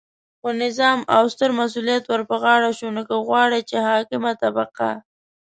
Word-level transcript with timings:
خو 0.39 0.49
نظام 0.63 0.99
او 1.15 1.23
ستر 1.33 1.49
مسؤلیت 1.59 2.03
ورپه 2.07 2.35
غاړه 2.43 2.71
شو، 2.77 2.87
نو 2.95 3.01
که 3.09 3.15
غواړئ 3.27 3.61
چې 3.69 3.75
حاکمه 3.87 4.31
طبقه 4.41 4.91